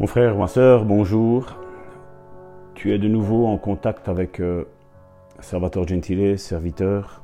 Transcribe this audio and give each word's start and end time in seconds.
Mon 0.00 0.06
frère, 0.06 0.34
ma 0.34 0.46
soeur, 0.46 0.86
bonjour. 0.86 1.58
Tu 2.72 2.94
es 2.94 2.98
de 2.98 3.06
nouveau 3.06 3.46
en 3.46 3.58
contact 3.58 4.08
avec 4.08 4.40
euh, 4.40 4.64
Salvatore 5.40 5.86
Gentile, 5.86 6.38
serviteur 6.38 7.22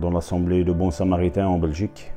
dans 0.00 0.10
l'Assemblée 0.10 0.64
de 0.64 0.72
bons 0.72 0.90
samaritains 0.90 1.46
en 1.46 1.56
Belgique. 1.56 2.12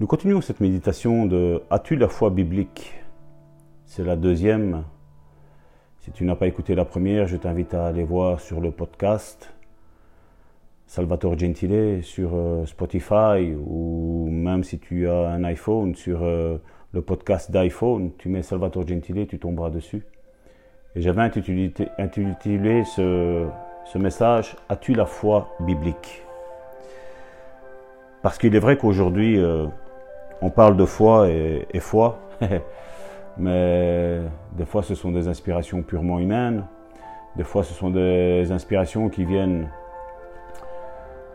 Nous 0.00 0.06
continuons 0.06 0.42
cette 0.42 0.60
méditation 0.60 1.24
de 1.24 1.62
As-tu 1.70 1.96
la 1.96 2.08
foi 2.08 2.28
biblique? 2.28 2.92
C'est 3.86 4.04
la 4.04 4.16
deuxième. 4.16 4.84
Si 6.00 6.12
tu 6.12 6.26
n'as 6.26 6.36
pas 6.36 6.46
écouté 6.46 6.74
la 6.74 6.84
première, 6.84 7.26
je 7.26 7.38
t'invite 7.38 7.72
à 7.72 7.86
aller 7.86 8.04
voir 8.04 8.38
sur 8.40 8.60
le 8.60 8.70
podcast 8.70 9.50
Salvatore 10.86 11.38
Gentile 11.38 12.00
sur 12.02 12.32
euh, 12.34 12.66
Spotify 12.66 13.54
ou 13.66 14.28
même 14.30 14.62
si 14.62 14.78
tu 14.78 15.08
as 15.08 15.30
un 15.30 15.44
iPhone 15.44 15.94
sur 15.94 16.22
euh, 16.22 16.58
le 16.92 17.02
podcast 17.02 17.50
d'iPhone, 17.50 18.10
tu 18.18 18.28
mets 18.28 18.42
Salvatore 18.42 18.86
Gentile, 18.86 19.26
tu 19.26 19.38
tomberas 19.38 19.70
dessus. 19.70 20.04
Et 20.96 21.02
j'avais 21.02 21.22
intitulé, 21.22 21.72
ce, 22.84 23.46
message 23.96 24.56
As-tu 24.68 24.94
la 24.94 25.06
foi 25.06 25.54
biblique? 25.60 26.24
Parce 28.22 28.38
qu'il 28.38 28.54
est 28.56 28.60
vrai 28.60 28.76
qu'aujourd'hui, 28.76 29.38
euh, 29.38 29.66
on 30.42 30.50
parle 30.50 30.76
de 30.76 30.84
foi 30.84 31.28
et, 31.28 31.80
foi, 31.80 32.18
mais 33.38 34.20
des 34.56 34.66
fois 34.66 34.82
ce 34.82 34.94
sont 34.94 35.12
des 35.12 35.28
inspirations 35.28 35.82
purement 35.82 36.18
humaines, 36.18 36.66
des 37.36 37.44
fois 37.44 37.62
ce 37.62 37.72
sont 37.72 37.90
des 37.90 38.50
inspirations 38.50 39.08
qui 39.08 39.24
viennent 39.24 39.68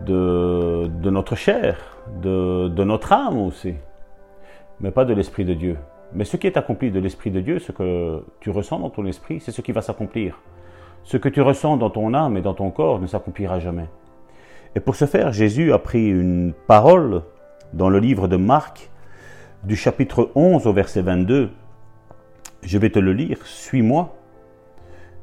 de, 0.01 0.89
notre 1.09 1.35
chair, 1.35 1.77
de 2.21 2.83
notre 2.83 3.13
âme 3.13 3.37
aussi 3.37 3.75
mais 4.79 4.91
pas 4.91 5.05
de 5.05 5.13
l'Esprit 5.13 5.45
de 5.45 5.53
Dieu. 5.53 5.77
Mais 6.13 6.23
ce 6.23 6.37
qui 6.37 6.47
est 6.47 6.57
accompli 6.57 6.91
de 6.91 6.99
l'Esprit 6.99 7.31
de 7.31 7.41
Dieu, 7.41 7.59
ce 7.59 7.71
que 7.71 8.23
tu 8.39 8.49
ressens 8.49 8.79
dans 8.79 8.89
ton 8.89 9.05
esprit, 9.05 9.39
c'est 9.39 9.51
ce 9.51 9.61
qui 9.61 9.71
va 9.71 9.81
s'accomplir. 9.81 10.39
Ce 11.03 11.17
que 11.17 11.29
tu 11.29 11.41
ressens 11.41 11.77
dans 11.77 11.89
ton 11.89 12.13
âme 12.13 12.37
et 12.37 12.41
dans 12.41 12.53
ton 12.53 12.71
corps 12.71 12.99
ne 12.99 13.07
s'accomplira 13.07 13.59
jamais. 13.59 13.87
Et 14.75 14.79
pour 14.79 14.95
ce 14.95 15.05
faire, 15.05 15.31
Jésus 15.31 15.71
a 15.71 15.79
pris 15.79 16.09
une 16.09 16.53
parole 16.67 17.21
dans 17.73 17.89
le 17.89 17.99
livre 17.99 18.27
de 18.27 18.37
Marc, 18.37 18.89
du 19.63 19.75
chapitre 19.75 20.31
11 20.35 20.67
au 20.67 20.73
verset 20.73 21.01
22. 21.01 21.49
Je 22.61 22.77
vais 22.77 22.89
te 22.89 22.99
le 22.99 23.13
lire, 23.13 23.45
suis-moi. 23.45 24.15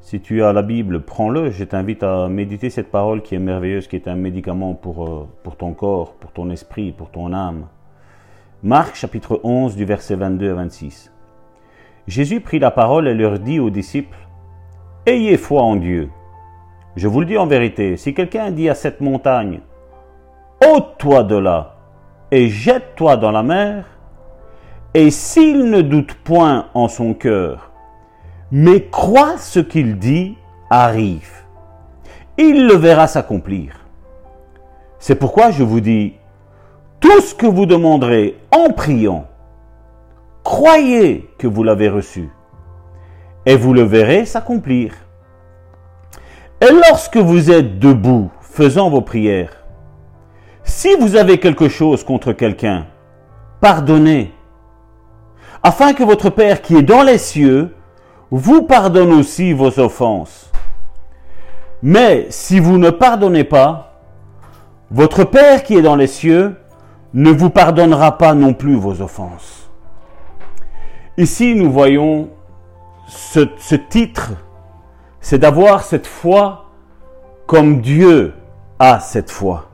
Si 0.01 0.21
tu 0.21 0.43
as 0.43 0.53
la 0.53 0.63
Bible, 0.63 1.03
prends-le. 1.03 1.51
Je 1.51 1.65
t'invite 1.65 2.03
à 2.03 2.29
méditer 2.29 2.71
cette 2.71 2.91
parole 2.91 3.23
qui 3.23 3.35
est 3.35 3.39
merveilleuse, 3.39 3.87
qui 3.87 3.97
est 3.97 4.09
un 4.09 4.17
médicament 4.17 4.75
pour, 4.75 5.07
euh, 5.07 5.29
pour 5.43 5.57
ton 5.57 5.75
corps, 5.75 6.15
pour 6.15 6.33
ton 6.33 6.51
esprit, 6.51 6.93
pour 6.93 7.11
ton 7.11 7.33
âme. 7.33 7.67
Marc 8.65 8.95
chapitre 8.95 9.41
11 9.43 9.75
du 9.75 9.85
verset 9.85 10.15
22 10.15 10.53
à 10.53 10.55
26. 10.55 11.11
Jésus 12.07 12.41
prit 12.41 12.61
la 12.61 12.71
parole 12.71 13.09
et 13.09 13.15
leur 13.15 13.41
dit 13.41 13.59
aux 13.59 13.71
disciples, 13.71 14.29
Ayez 15.05 15.37
foi 15.37 15.63
en 15.63 15.75
Dieu. 15.75 16.11
Je 16.95 17.09
vous 17.09 17.19
le 17.19 17.27
dis 17.27 17.37
en 17.37 17.49
vérité, 17.49 17.97
si 17.97 18.15
quelqu'un 18.15 18.53
dit 18.53 18.69
à 18.69 18.77
cette 18.77 19.01
montagne, 19.01 19.63
ôte-toi 20.65 21.25
de 21.25 21.35
là 21.35 21.75
et 22.31 22.51
jette-toi 22.51 23.17
dans 23.17 23.33
la 23.33 23.43
mer, 23.43 23.85
et 24.95 25.11
s'il 25.11 25.69
ne 25.69 25.81
doute 25.81 26.15
point 26.15 26.67
en 26.73 26.87
son 26.87 27.15
cœur, 27.15 27.73
mais 28.53 28.85
croit 28.85 29.39
ce 29.39 29.59
qu'il 29.59 29.99
dit, 29.99 30.37
arrive, 30.71 31.33
il 32.39 32.69
le 32.69 32.75
verra 32.75 33.09
s'accomplir. 33.09 33.75
C'est 35.01 35.17
pourquoi 35.17 35.51
je 35.51 35.65
vous 35.65 35.81
dis, 35.81 36.15
tout 37.03 37.21
ce 37.21 37.35
que 37.35 37.47
vous 37.47 37.67
demanderez 37.67 38.39
en 38.53 38.71
priant, 38.71 39.27
croyez 40.45 41.29
que 41.37 41.49
vous 41.49 41.65
l'avez 41.65 41.89
reçu, 41.89 42.31
et 43.45 43.57
vous 43.57 43.75
le 43.75 43.83
verrez 43.83 44.25
s'accomplir. 44.25 44.95
Et 46.61 46.73
lorsque 46.73 47.17
vous 47.17 47.51
êtes 47.51 47.81
debout 47.81 48.31
faisant 48.41 48.89
vos 48.89 49.01
prières, 49.01 49.65
si 50.63 50.95
vous 50.95 51.17
avez 51.17 51.39
quelque 51.39 51.69
chose 51.69 52.05
contre 52.05 52.33
quelqu'un, 52.33 52.87
pardonnez, 53.61 54.33
afin 55.65 55.95
que 55.95 56.05
votre 56.05 56.31
Père 56.31 56.63
qui 56.63 56.77
est 56.77 56.83
dans 56.83 57.03
les 57.03 57.19
cieux 57.19 57.75
vous 58.31 58.63
pardonne 58.63 59.13
aussi 59.13 59.53
vos 59.53 59.81
offenses. 59.81 60.53
Mais 61.83 62.27
si 62.31 62.61
vous 62.61 62.79
ne 62.79 62.91
pardonnez 62.91 63.45
pas, 63.45 64.01
votre 64.93 65.25
Père 65.25 65.65
qui 65.65 65.77
est 65.77 65.83
dans 65.83 65.97
les 65.97 66.07
cieux 66.07 66.62
ne 67.15 67.31
vous 67.31 67.51
pardonnera 67.51 68.19
pas 68.19 68.35
non 68.35 68.55
plus 68.55 68.75
vos 68.75 69.01
offenses. 69.03 69.71
Ici, 71.19 71.55
nous 71.55 71.71
voyons 71.71 72.31
ce, 73.07 73.75
titre, 73.75 74.33
c'est 75.21 75.39
d'avoir 75.39 75.83
cette 75.83 76.07
foi 76.07 76.71
comme 77.47 77.81
Dieu 77.81 78.33
a 78.79 78.99
cette 78.99 79.31
foi. 79.31 79.69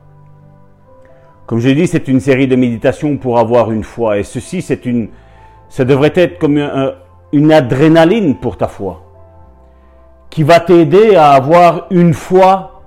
Comme 1.45 1.59
je 1.59 1.69
l'ai 1.69 1.75
dit, 1.75 1.87
c'est 1.87 2.07
une 2.07 2.19
série 2.19 2.47
de 2.47 2.55
méditations 2.55 3.17
pour 3.17 3.39
avoir 3.39 3.71
une 3.71 3.83
foi. 3.83 4.19
Et 4.19 4.23
ceci, 4.23 4.61
c'est 4.61 4.85
une, 4.85 5.09
ça 5.69 5.85
devrait 5.85 6.13
être 6.15 6.39
comme 6.39 6.59
une 7.31 7.51
adrénaline 7.51 8.35
pour 8.35 8.57
ta 8.57 8.67
foi, 8.67 9.01
qui 10.29 10.43
va 10.43 10.59
t'aider 10.59 11.15
à 11.15 11.31
avoir 11.31 11.87
une 11.89 12.13
foi 12.13 12.83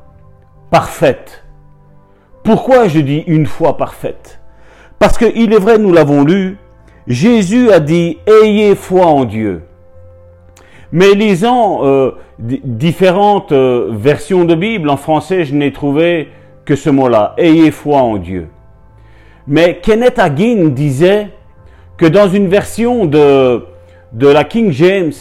parfaite. 0.70 1.42
Pourquoi 2.44 2.86
je 2.86 3.00
dis 3.00 3.24
une 3.26 3.46
foi 3.46 3.76
parfaite? 3.76 4.41
Parce 5.02 5.18
qu'il 5.18 5.52
est 5.52 5.58
vrai, 5.58 5.78
nous 5.78 5.92
l'avons 5.92 6.22
lu, 6.22 6.58
Jésus 7.08 7.72
a 7.72 7.80
dit 7.80 8.18
Ayez 8.24 8.76
foi 8.76 9.06
en 9.06 9.24
Dieu. 9.24 9.62
Mais 10.92 11.14
lisant 11.14 11.80
euh, 11.82 12.12
différentes 12.38 13.50
euh, 13.50 13.88
versions 13.90 14.44
de 14.44 14.54
Bible, 14.54 14.88
en 14.88 14.96
français, 14.96 15.44
je 15.44 15.56
n'ai 15.56 15.72
trouvé 15.72 16.28
que 16.64 16.76
ce 16.76 16.88
mot-là, 16.88 17.34
Ayez 17.36 17.72
foi 17.72 17.98
en 17.98 18.16
Dieu. 18.16 18.46
Mais 19.48 19.80
Kenneth 19.82 20.20
Hagin 20.20 20.68
disait 20.68 21.30
que 21.96 22.06
dans 22.06 22.28
une 22.28 22.46
version 22.46 23.04
de, 23.04 23.64
de 24.12 24.28
la 24.28 24.44
King 24.44 24.70
James, 24.70 25.14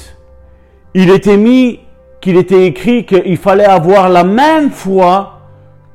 il 0.94 1.09
était 1.09 1.38
mis, 1.38 1.80
qu'il 2.22 2.38
était 2.38 2.68
écrit 2.68 3.03
qu'il 3.08 3.38
fallait 3.38 3.66
avoir 3.66 4.09
la 4.09 4.25
même 4.25 4.69
foi 4.69 5.40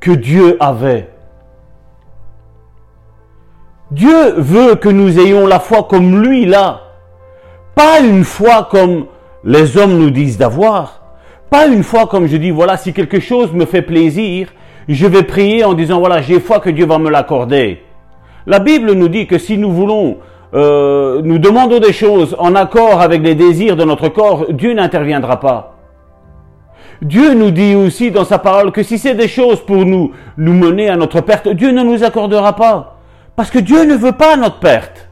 que 0.01 0.11
Dieu 0.11 0.57
avait. 0.59 1.09
Dieu 3.93 4.33
veut 4.37 4.75
que 4.75 4.89
nous 4.89 5.21
ayons 5.21 5.47
la 5.47 5.61
foi 5.61 5.85
comme 5.85 6.21
lui 6.21 6.45
là. 6.45 6.81
Pas 7.77 8.01
une 8.01 8.25
foi 8.25 8.67
comme 8.69 9.07
les 9.45 9.77
hommes 9.77 9.97
nous 9.97 10.11
disent 10.11 10.39
d'avoir. 10.39 11.03
Pas 11.51 11.67
une 11.67 11.85
foi 11.85 12.09
comme 12.09 12.27
je 12.27 12.37
dis, 12.37 12.51
voilà, 12.51 12.77
si 12.77 12.93
quelque 12.93 13.21
chose 13.21 13.53
me 13.53 13.65
fait 13.65 13.83
plaisir, 13.83 14.49
je 14.89 15.07
vais 15.07 15.23
prier 15.23 15.65
en 15.65 15.75
disant, 15.75 16.01
voilà, 16.01 16.21
j'ai 16.21 16.41
foi 16.41 16.59
que 16.59 16.71
Dieu 16.71 16.85
va 16.85 16.99
me 16.99 17.11
l'accorder. 17.11 17.85
La 18.47 18.59
Bible 18.59 18.93
nous 18.93 19.09
dit 19.09 19.29
que 19.29 19.39
si 19.39 19.57
nous 19.57 19.71
voulons, 19.71 20.17
euh, 20.55 21.21
nous 21.23 21.39
demandons 21.39 21.79
des 21.79 21.93
choses 21.93 22.35
en 22.41 22.57
accord 22.57 23.01
avec 23.01 23.23
les 23.23 23.37
désirs 23.37 23.77
de 23.77 23.85
notre 23.85 24.09
corps, 24.09 24.47
Dieu 24.51 24.75
n'interviendra 24.75 25.39
pas. 25.39 25.77
Dieu 27.03 27.35
nous 27.35 27.53
dit 27.53 27.77
aussi 27.77 28.11
dans 28.11 28.25
sa 28.25 28.39
parole 28.39 28.73
que 28.73 28.83
si 28.83 28.99
c'est 28.99 29.15
des 29.15 29.29
choses 29.29 29.61
pour 29.61 29.85
nous, 29.85 30.11
nous 30.39 30.55
mener 30.55 30.89
à 30.89 30.97
notre 30.97 31.21
perte, 31.21 31.49
Dieu 31.49 31.71
ne 31.71 31.85
nous 31.85 32.03
accordera 32.03 32.57
pas. 32.57 32.96
Parce 33.37 33.51
que 33.51 33.59
Dieu 33.59 33.85
ne 33.85 33.95
veut 33.95 34.13
pas 34.13 34.37
notre 34.37 34.59
perte. 34.59 35.09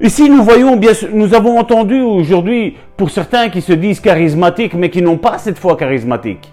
Ici, 0.00 0.28
nous 0.28 0.42
voyons, 0.44 0.76
bien 0.76 0.92
nous 1.12 1.34
avons 1.34 1.58
entendu 1.58 1.98
aujourd'hui, 2.02 2.76
pour 2.98 3.08
certains 3.10 3.48
qui 3.48 3.62
se 3.62 3.72
disent 3.72 4.00
charismatiques, 4.00 4.74
mais 4.74 4.90
qui 4.90 5.00
n'ont 5.00 5.16
pas 5.16 5.38
cette 5.38 5.58
foi 5.58 5.74
charismatique. 5.76 6.52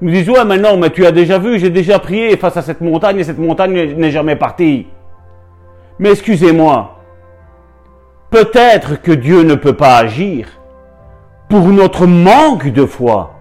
Nous 0.00 0.10
disons, 0.10 0.32
ouais, 0.32 0.44
mais 0.44 0.58
non, 0.58 0.76
mais 0.76 0.90
tu 0.90 1.06
as 1.06 1.12
déjà 1.12 1.38
vu, 1.38 1.60
j'ai 1.60 1.70
déjà 1.70 2.00
prié 2.00 2.36
face 2.36 2.56
à 2.56 2.62
cette 2.62 2.80
montagne 2.80 3.20
et 3.20 3.24
cette 3.24 3.38
montagne 3.38 3.94
n'est 3.94 4.10
jamais 4.10 4.36
partie. 4.36 4.88
Mais 6.00 6.10
excusez-moi, 6.10 6.98
peut-être 8.30 9.00
que 9.00 9.12
Dieu 9.12 9.42
ne 9.42 9.54
peut 9.54 9.72
pas 9.72 9.96
agir 9.96 10.48
pour 11.48 11.68
notre 11.68 12.06
manque 12.06 12.68
de 12.68 12.84
foi. 12.84 13.34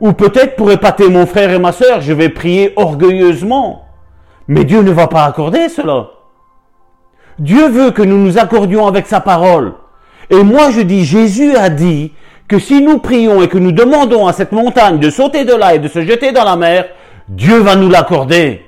Ou 0.00 0.12
peut-être 0.12 0.56
pour 0.56 0.70
épater 0.70 1.08
mon 1.08 1.24
frère 1.24 1.50
et 1.50 1.58
ma 1.58 1.72
sœur, 1.72 2.00
je 2.00 2.12
vais 2.12 2.28
prier 2.28 2.72
orgueilleusement. 2.76 3.87
Mais 4.48 4.64
Dieu 4.64 4.82
ne 4.82 4.90
va 4.90 5.06
pas 5.06 5.24
accorder 5.24 5.68
cela. 5.68 6.08
Dieu 7.38 7.68
veut 7.68 7.90
que 7.90 8.02
nous 8.02 8.18
nous 8.18 8.38
accordions 8.38 8.86
avec 8.86 9.06
sa 9.06 9.20
parole. 9.20 9.74
Et 10.30 10.42
moi 10.42 10.70
je 10.70 10.80
dis, 10.80 11.04
Jésus 11.04 11.54
a 11.54 11.68
dit 11.68 12.12
que 12.48 12.58
si 12.58 12.82
nous 12.82 12.98
prions 12.98 13.42
et 13.42 13.48
que 13.48 13.58
nous 13.58 13.72
demandons 13.72 14.26
à 14.26 14.32
cette 14.32 14.52
montagne 14.52 14.98
de 14.98 15.10
sauter 15.10 15.44
de 15.44 15.54
là 15.54 15.74
et 15.74 15.78
de 15.78 15.88
se 15.88 16.02
jeter 16.02 16.32
dans 16.32 16.44
la 16.44 16.56
mer, 16.56 16.86
Dieu 17.28 17.58
va 17.58 17.76
nous 17.76 17.90
l'accorder. 17.90 18.64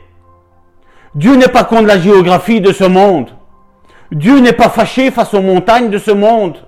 Dieu 1.15 1.35
n'est 1.35 1.49
pas 1.49 1.65
contre 1.65 1.87
la 1.87 1.99
géographie 1.99 2.61
de 2.61 2.73
ce 2.73 2.85
monde. 2.85 3.31
Dieu 4.13 4.39
n'est 4.39 4.53
pas 4.53 4.69
fâché 4.69 5.11
face 5.11 5.35
aux 5.35 5.43
montagnes 5.43 5.91
de 5.91 5.99
ce 5.99 6.11
monde. 6.11 6.59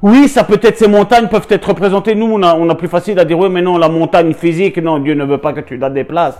Oui, 0.00 0.28
ça 0.28 0.44
peut 0.44 0.60
être, 0.62 0.78
ces 0.78 0.86
montagnes 0.86 1.28
peuvent 1.28 1.48
être 1.50 1.68
représentées. 1.68 2.14
Nous, 2.14 2.30
on 2.30 2.42
a, 2.42 2.54
on 2.54 2.68
a 2.68 2.74
plus 2.76 2.88
facile 2.88 3.18
à 3.18 3.24
dire, 3.24 3.38
oui, 3.38 3.48
mais 3.50 3.62
non, 3.62 3.78
la 3.78 3.88
montagne 3.88 4.32
physique, 4.32 4.78
non, 4.78 5.00
Dieu 5.00 5.14
ne 5.14 5.24
veut 5.24 5.38
pas 5.38 5.52
que 5.52 5.60
tu 5.60 5.76
la 5.76 5.90
déplaces. 5.90 6.38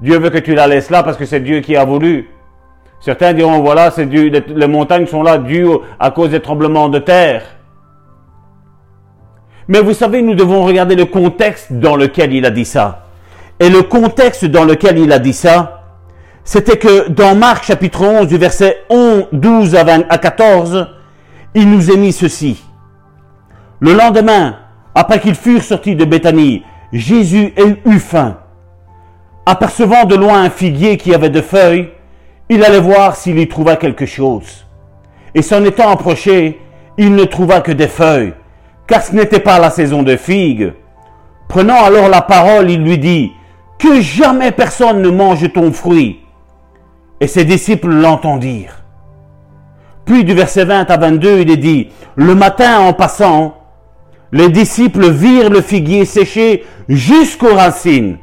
Dieu 0.00 0.18
veut 0.18 0.30
que 0.30 0.38
tu 0.38 0.54
la 0.54 0.66
laisses 0.66 0.90
là 0.90 1.02
parce 1.02 1.16
que 1.16 1.24
c'est 1.24 1.40
Dieu 1.40 1.60
qui 1.60 1.76
a 1.76 1.84
voulu. 1.84 2.28
Certains 3.00 3.32
diront, 3.32 3.60
voilà, 3.60 3.90
c'est 3.90 4.06
dû, 4.06 4.30
les, 4.30 4.66
montagnes 4.66 5.06
sont 5.06 5.22
là 5.22 5.38
dues 5.38 5.66
à 5.98 6.10
cause 6.10 6.30
des 6.30 6.40
tremblements 6.40 6.88
de 6.88 6.98
terre. 6.98 7.42
Mais 9.68 9.80
vous 9.80 9.92
savez, 9.92 10.22
nous 10.22 10.34
devons 10.34 10.64
regarder 10.64 10.96
le 10.96 11.04
contexte 11.04 11.72
dans 11.72 11.94
lequel 11.94 12.32
il 12.32 12.44
a 12.44 12.50
dit 12.50 12.64
ça. 12.64 13.06
Et 13.60 13.68
le 13.68 13.82
contexte 13.82 14.44
dans 14.46 14.64
lequel 14.64 14.98
il 14.98 15.12
a 15.12 15.18
dit 15.18 15.32
ça, 15.32 15.82
c'était 16.44 16.78
que 16.78 17.08
dans 17.08 17.34
Marc 17.34 17.64
chapitre 17.64 18.02
11, 18.02 18.28
du 18.28 18.38
verset 18.38 18.78
11, 18.88 19.26
12 19.32 19.74
à, 19.74 19.84
20, 19.84 20.04
à 20.08 20.18
14, 20.18 20.88
il 21.54 21.70
nous 21.70 21.90
est 21.90 21.96
mis 21.96 22.12
ceci. 22.12 22.62
Le 23.80 23.92
lendemain, 23.92 24.56
après 24.94 25.20
qu'ils 25.20 25.34
furent 25.34 25.62
sortis 25.62 25.94
de 25.94 26.04
Béthanie, 26.04 26.64
Jésus 26.92 27.52
eut 27.84 27.98
faim. 27.98 28.38
Apercevant 29.50 30.04
de 30.04 30.14
loin 30.14 30.42
un 30.42 30.50
figuier 30.50 30.98
qui 30.98 31.14
avait 31.14 31.30
de 31.30 31.40
feuilles, 31.40 31.88
il 32.50 32.62
allait 32.62 32.80
voir 32.80 33.16
s'il 33.16 33.38
y 33.38 33.48
trouva 33.48 33.76
quelque 33.76 34.04
chose. 34.04 34.66
Et 35.34 35.40
s'en 35.40 35.64
étant 35.64 35.88
approché, 35.88 36.60
il 36.98 37.14
ne 37.14 37.24
trouva 37.24 37.62
que 37.62 37.72
des 37.72 37.88
feuilles, 37.88 38.34
car 38.86 39.02
ce 39.02 39.14
n'était 39.14 39.40
pas 39.40 39.58
la 39.58 39.70
saison 39.70 40.02
de 40.02 40.16
figues. 40.16 40.74
Prenant 41.48 41.82
alors 41.82 42.10
la 42.10 42.20
parole, 42.20 42.70
il 42.70 42.82
lui 42.82 42.98
dit, 42.98 43.32
Que 43.78 44.02
jamais 44.02 44.52
personne 44.52 45.00
ne 45.00 45.08
mange 45.08 45.50
ton 45.50 45.72
fruit. 45.72 46.20
Et 47.18 47.26
ses 47.26 47.46
disciples 47.46 47.88
l'entendirent. 47.88 48.82
Puis 50.04 50.24
du 50.24 50.34
verset 50.34 50.66
20 50.66 50.90
à 50.90 50.98
22, 50.98 51.38
il 51.40 51.50
est 51.50 51.56
dit, 51.56 51.88
Le 52.16 52.34
matin 52.34 52.80
en 52.80 52.92
passant, 52.92 53.56
les 54.30 54.50
disciples 54.50 55.08
virent 55.08 55.48
le 55.48 55.62
figuier 55.62 56.04
séché 56.04 56.66
jusqu'aux 56.86 57.54
racines. 57.54 58.18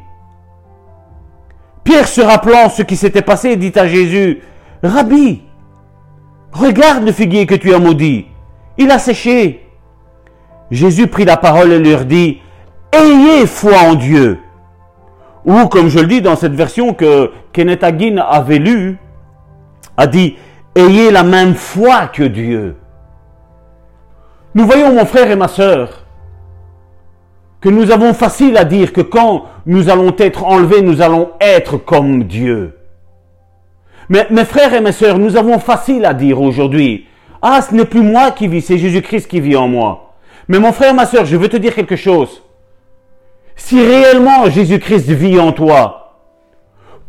Pierre 1.86 2.08
se 2.08 2.20
rappelant 2.20 2.68
ce 2.68 2.82
qui 2.82 2.98
s'était 2.98 3.22
passé, 3.22 3.56
dit 3.56 3.72
à 3.76 3.88
Jésus, 3.88 4.42
Rabbi, 4.84 5.44
regarde 6.52 7.06
le 7.06 7.12
figuier 7.12 7.46
que 7.46 7.56
tu 7.56 7.74
as 7.74 7.80
maudit, 7.80 8.26
il 8.78 8.92
a 8.92 8.98
séché. 9.00 9.62
Jésus 10.72 11.08
prit 11.08 11.26
la 11.26 11.38
parole 11.38 11.72
et 11.72 11.80
leur 11.80 12.06
dit, 12.06 12.42
Ayez 12.92 13.46
foi 13.46 13.78
en 13.78 13.94
Dieu. 13.94 14.40
Ou 15.46 15.68
comme 15.68 15.90
je 15.90 16.00
le 16.00 16.08
dis 16.08 16.22
dans 16.24 16.36
cette 16.36 16.56
version 16.56 16.96
que 16.96 17.32
Kenneth 17.54 17.84
Hagin 17.84 18.18
avait 18.18 18.58
lue, 18.58 18.98
a 19.96 20.08
dit, 20.08 20.38
Ayez 20.76 21.12
la 21.12 21.24
même 21.24 21.54
foi 21.54 22.08
que 22.08 22.24
Dieu. 22.24 22.78
Nous 24.56 24.66
voyons, 24.66 24.92
mon 24.92 25.06
frère 25.06 25.30
et 25.30 25.36
ma 25.36 25.48
sœur, 25.48 26.05
que 27.66 27.72
nous 27.72 27.90
avons 27.90 28.14
facile 28.14 28.58
à 28.58 28.64
dire 28.64 28.94
que 28.94 29.02
quand 29.02 29.46
nous 29.66 29.90
allons 29.90 30.14
être 30.20 30.46
enlevés, 30.46 30.84
nous 30.84 31.02
allons 31.02 31.32
être 31.42 31.78
comme 31.78 32.26
Dieu. 32.26 32.78
Mais 34.08 34.28
mes 34.30 34.46
frères 34.46 34.76
et 34.76 34.82
mes 34.82 34.92
sœurs, 34.92 35.18
nous 35.18 35.36
avons 35.36 35.58
facile 35.58 36.06
à 36.06 36.14
dire 36.14 36.40
aujourd'hui, 36.40 37.08
ah, 37.42 37.64
ce 37.68 37.74
n'est 37.74 37.86
plus 37.86 38.04
moi 38.04 38.30
qui 38.30 38.48
vis, 38.48 38.62
c'est 38.62 38.78
Jésus-Christ 38.78 39.28
qui 39.28 39.40
vit 39.40 39.56
en 39.56 39.68
moi. 39.68 40.14
Mais 40.48 40.60
mon 40.60 40.74
frère, 40.74 40.94
ma 40.94 41.08
sœur, 41.08 41.26
je 41.26 41.36
veux 41.38 41.48
te 41.48 41.58
dire 41.58 41.74
quelque 41.74 41.96
chose. 41.96 42.44
Si 43.56 43.84
réellement 43.84 44.48
Jésus-Christ 44.48 45.10
vit 45.10 45.40
en 45.40 45.52
toi, 45.52 46.20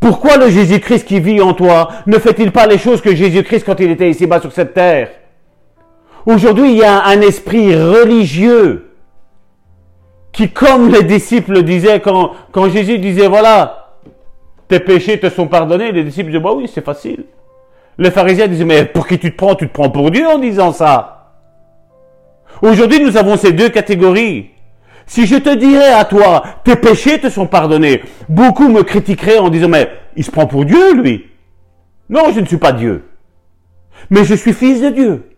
pourquoi 0.00 0.38
le 0.38 0.49
Jésus-Christ 0.49 1.06
qui 1.06 1.20
vit 1.20 1.43
en 1.43 1.52
toi 1.52 1.91
ne 2.06 2.19
fait-il 2.19 2.50
pas 2.50 2.67
les 2.67 2.79
choses 2.79 3.02
que 3.02 3.14
Jésus-Christ 3.14 3.67
quand 3.67 3.79
il 3.79 3.91
était 3.91 4.09
ici-bas 4.09 4.41
sur 4.41 4.52
cette 4.52 4.73
terre? 4.73 5.11
Aujourd'hui, 6.25 6.70
il 6.70 6.79
y 6.79 6.82
a 6.82 7.05
un 7.05 7.20
esprit 7.20 7.76
religieux 7.76 8.86
qui, 10.37 10.50
comme 10.50 10.91
les 10.91 11.03
disciples 11.03 11.62
disaient, 11.62 12.00
quand, 12.00 12.33
quand 12.53 12.69
Jésus 12.69 12.99
disait, 12.99 13.27
voilà, 13.27 13.94
tes 14.69 14.81
péchés 14.81 15.19
te 15.19 15.31
sont 15.31 15.47
pardonnés, 15.47 15.93
les 15.93 16.05
disciples 16.05 16.27
disaient, 16.27 16.43
bah 16.43 16.53
oui, 16.55 16.71
c'est 16.73 16.85
facile. 16.85 17.25
Les 17.97 18.11
pharisiens 18.11 18.47
disaient, 18.47 18.67
mais 18.67 18.85
pour 18.85 19.06
qui 19.06 19.19
tu 19.19 19.33
te 19.33 19.37
prends? 19.37 19.55
Tu 19.55 19.67
te 19.67 19.73
prends 19.73 19.88
pour 19.88 20.11
Dieu 20.11 20.27
en 20.27 20.38
disant 20.38 20.73
ça. 20.73 21.33
Aujourd'hui, 22.61 23.00
nous 23.00 23.17
avons 23.17 23.38
ces 23.38 23.53
deux 23.53 23.71
catégories. 23.71 24.50
Si 25.06 25.27
je 25.27 25.37
te 25.37 25.55
dirais 25.55 25.93
à 25.94 26.05
toi, 26.05 26.43
tes 26.65 26.77
péchés 26.77 27.19
te 27.19 27.31
sont 27.31 27.47
pardonnés, 27.47 28.03
beaucoup 28.29 28.69
me 28.69 28.83
critiqueraient 28.83 29.38
en 29.38 29.49
disant, 29.49 29.71
mais 29.71 29.88
il 30.17 30.25
se 30.25 30.31
prend 30.31 30.47
pour 30.47 30.67
Dieu, 30.67 30.93
lui. 30.93 31.25
Non, 32.11 32.31
je 32.35 32.41
ne 32.41 32.47
suis 32.47 32.59
pas 32.59 32.73
Dieu. 32.73 33.05
Mais 34.11 34.25
je 34.25 34.35
suis 34.35 34.53
fils 34.53 34.83
de 34.83 34.91
Dieu. 34.91 35.31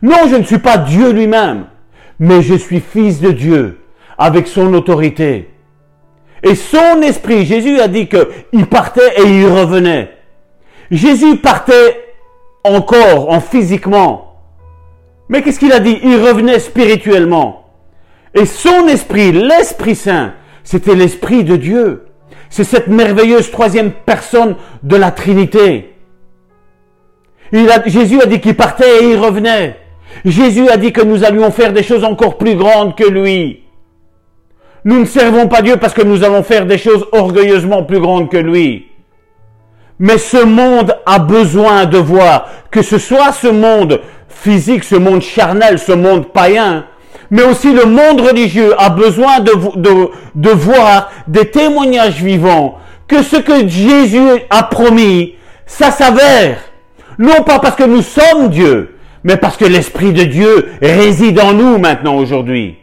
Non, 0.00 0.28
je 0.28 0.36
ne 0.36 0.44
suis 0.44 0.58
pas 0.58 0.78
Dieu 0.78 1.10
lui-même. 1.10 1.64
Mais 2.20 2.40
je 2.42 2.54
suis 2.54 2.78
fils 2.78 3.20
de 3.20 3.32
Dieu 3.32 3.79
avec 4.20 4.46
son 4.46 4.74
autorité. 4.74 5.48
Et 6.42 6.54
son 6.54 7.00
esprit, 7.02 7.46
Jésus 7.46 7.80
a 7.80 7.88
dit 7.88 8.06
qu'il 8.06 8.66
partait 8.66 9.14
et 9.16 9.22
il 9.22 9.46
revenait. 9.46 10.10
Jésus 10.90 11.36
partait 11.36 11.98
encore 12.62 13.30
en 13.30 13.40
physiquement. 13.40 14.36
Mais 15.30 15.40
qu'est-ce 15.40 15.58
qu'il 15.58 15.72
a 15.72 15.80
dit? 15.80 15.98
Il 16.02 16.16
revenait 16.16 16.58
spirituellement. 16.58 17.64
Et 18.34 18.44
son 18.44 18.86
esprit, 18.88 19.32
l'Esprit 19.32 19.96
Saint, 19.96 20.34
c'était 20.64 20.94
l'Esprit 20.94 21.42
de 21.42 21.56
Dieu. 21.56 22.06
C'est 22.50 22.64
cette 22.64 22.88
merveilleuse 22.88 23.50
troisième 23.50 23.90
personne 23.90 24.56
de 24.82 24.96
la 24.96 25.12
Trinité. 25.12 25.94
Jésus 27.86 28.20
a 28.20 28.26
dit 28.26 28.40
qu'il 28.40 28.56
partait 28.56 29.02
et 29.02 29.12
il 29.12 29.16
revenait. 29.16 29.78
Jésus 30.26 30.68
a 30.68 30.76
dit 30.76 30.92
que 30.92 31.00
nous 31.00 31.24
allions 31.24 31.50
faire 31.50 31.72
des 31.72 31.82
choses 31.82 32.04
encore 32.04 32.36
plus 32.36 32.56
grandes 32.56 32.96
que 32.96 33.08
lui. 33.08 33.64
Nous 34.84 35.00
ne 35.00 35.04
servons 35.04 35.46
pas 35.46 35.62
Dieu 35.62 35.76
parce 35.76 35.92
que 35.92 36.02
nous 36.02 36.24
allons 36.24 36.42
faire 36.42 36.66
des 36.66 36.78
choses 36.78 37.06
orgueilleusement 37.12 37.82
plus 37.82 38.00
grandes 38.00 38.30
que 38.30 38.36
lui. 38.36 38.86
Mais 39.98 40.16
ce 40.16 40.42
monde 40.42 40.96
a 41.04 41.18
besoin 41.18 41.84
de 41.84 41.98
voir 41.98 42.48
que 42.70 42.80
ce 42.80 42.98
soit 42.98 43.32
ce 43.32 43.48
monde 43.48 44.00
physique, 44.28 44.84
ce 44.84 44.96
monde 44.96 45.20
charnel, 45.20 45.78
ce 45.78 45.92
monde 45.92 46.32
païen, 46.32 46.86
mais 47.30 47.42
aussi 47.42 47.72
le 47.72 47.84
monde 47.84 48.22
religieux 48.22 48.74
a 48.78 48.88
besoin 48.88 49.40
de, 49.40 49.52
de, 49.76 50.08
de 50.34 50.50
voir 50.50 51.10
des 51.28 51.50
témoignages 51.50 52.22
vivants 52.22 52.78
que 53.06 53.22
ce 53.22 53.36
que 53.36 53.68
Jésus 53.68 54.40
a 54.48 54.62
promis, 54.62 55.34
ça 55.66 55.90
s'avère. 55.90 56.58
Non 57.18 57.42
pas 57.44 57.58
parce 57.58 57.76
que 57.76 57.84
nous 57.84 58.02
sommes 58.02 58.48
Dieu, 58.48 58.96
mais 59.24 59.36
parce 59.36 59.58
que 59.58 59.66
l'Esprit 59.66 60.12
de 60.14 60.24
Dieu 60.24 60.70
réside 60.80 61.38
en 61.38 61.52
nous 61.52 61.76
maintenant 61.76 62.16
aujourd'hui. 62.16 62.79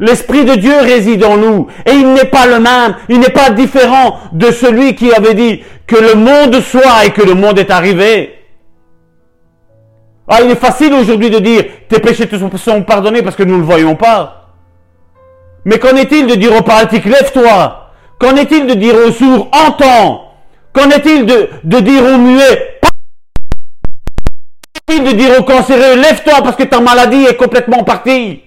L'Esprit 0.00 0.44
de 0.44 0.54
Dieu 0.56 0.74
réside 0.80 1.24
en 1.24 1.36
nous. 1.36 1.68
Et 1.86 1.92
il 1.92 2.12
n'est 2.12 2.24
pas 2.24 2.46
le 2.46 2.58
même, 2.58 2.96
il 3.08 3.20
n'est 3.20 3.28
pas 3.28 3.50
différent 3.50 4.18
de 4.32 4.50
celui 4.50 4.94
qui 4.94 5.12
avait 5.12 5.34
dit 5.34 5.62
que 5.86 5.96
le 5.96 6.14
monde 6.14 6.60
soit 6.60 7.04
et 7.06 7.10
que 7.10 7.22
le 7.22 7.34
monde 7.34 7.58
est 7.58 7.70
arrivé. 7.70 8.34
Ah, 10.26 10.38
il 10.42 10.50
est 10.50 10.56
facile 10.56 10.92
aujourd'hui 10.94 11.30
de 11.30 11.38
dire 11.38 11.64
tes 11.88 12.00
péchés 12.00 12.28
sont 12.56 12.82
pardonnés 12.82 13.22
parce 13.22 13.36
que 13.36 13.42
nous 13.42 13.54
ne 13.54 13.60
le 13.60 13.66
voyons 13.66 13.94
pas. 13.94 14.52
Mais 15.64 15.78
qu'en 15.78 15.96
est-il 15.96 16.26
de 16.26 16.34
dire 16.34 16.54
au 16.56 16.62
paralytique 16.62 17.04
lève-toi. 17.04 17.90
Qu'en 18.18 18.34
est-il 18.36 18.66
de 18.66 18.74
dire 18.74 18.94
au 18.94 19.10
sourd 19.12 19.50
entends. 19.52 20.32
Qu'en 20.72 20.88
est-il 20.90 21.26
de, 21.26 21.50
de 21.62 21.80
dire 21.80 22.02
au 22.02 22.18
muet 22.18 22.80
Qu'en 24.88 24.94
est-il 24.94 25.04
de 25.04 25.12
dire 25.12 25.38
au 25.38 25.42
cancéreux 25.42 25.96
lève-toi 25.96 26.42
parce 26.42 26.56
que 26.56 26.64
ta 26.64 26.80
maladie 26.80 27.24
est 27.24 27.36
complètement 27.36 27.84
partie 27.84 28.43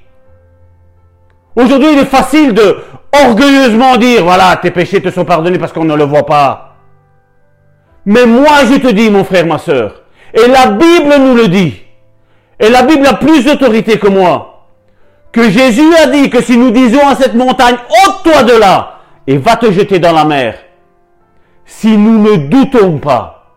Aujourd'hui, 1.58 1.94
il 1.94 2.00
est 2.00 2.06
facile 2.06 2.54
de 2.54 2.78
orgueilleusement 3.12 3.98
dire, 3.98 4.24
voilà, 4.24 4.58
tes 4.58 4.70
péchés 4.70 5.02
te 5.02 5.10
sont 5.10 5.26
pardonnés 5.26 5.58
parce 5.58 5.74
qu'on 5.74 5.86
ne 5.86 5.96
le 5.96 6.04
voit 6.04 6.28
pas. 6.28 6.76
Mais 8.06 8.28
moi, 8.28 8.64
je 8.72 8.78
te 8.78 8.92
dis, 8.92 9.10
mon 9.10 9.24
frère, 9.24 9.48
ma 9.48 9.58
soeur, 9.58 10.04
et 10.36 10.48
la 10.48 10.68
Bible 10.68 11.16
nous 11.20 11.34
le 11.34 11.48
dit, 11.48 11.82
et 12.60 12.70
la 12.70 12.84
Bible 12.84 13.08
a 13.08 13.16
plus 13.16 13.44
d'autorité 13.44 13.98
que 13.98 14.08
moi, 14.08 14.68
que 15.32 15.50
Jésus 15.50 15.96
a 15.96 16.06
dit 16.08 16.30
que 16.30 16.44
si 16.44 16.58
nous 16.58 16.70
disons 16.70 17.06
à 17.08 17.16
cette 17.16 17.34
montagne, 17.34 17.78
ôte-toi 18.06 18.44
de 18.44 18.60
là, 18.60 19.00
et 19.26 19.38
va 19.38 19.56
te 19.56 19.72
jeter 19.72 19.98
dans 19.98 20.14
la 20.14 20.26
mer, 20.26 20.60
si 21.66 21.98
nous 21.98 22.22
ne 22.22 22.38
doutons 22.38 23.00
pas, 23.00 23.56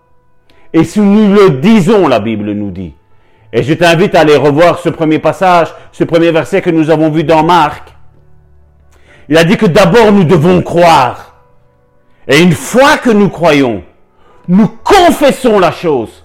et 0.73 0.85
si 0.85 1.01
nous 1.01 1.35
le 1.35 1.51
disons, 1.51 2.09
la 2.09 2.19
Bible 2.21 2.53
nous 2.53 2.71
dit, 2.71 2.95
et 3.53 3.63
je 3.63 3.75
t'invite 3.75 4.15
à 4.15 4.21
aller 4.21 4.37
revoir 4.37 4.79
ce 4.79 4.89
premier 4.89 5.19
passage, 5.19 5.69
ce 5.93 6.05
premier 6.05 6.31
verset 6.31 6.63
que 6.63 6.71
nous 6.71 6.91
avons 6.91 7.11
vu 7.11 7.25
dans 7.25 7.43
Marc. 7.43 7.93
Il 9.29 9.37
a 9.37 9.45
dit 9.45 9.57
que 9.57 9.67
d'abord 9.67 10.13
nous 10.13 10.25
devons 10.25 10.63
croire. 10.63 11.35
Et 12.29 12.41
une 12.41 12.53
fois 12.53 12.99
que 12.99 13.11
nous 13.11 13.29
croyons, 13.29 13.83
nous 14.47 14.69
confessons 14.69 15.59
la 15.59 15.73
chose. 15.73 16.25